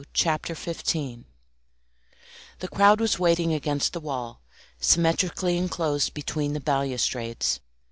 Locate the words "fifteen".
0.55-1.25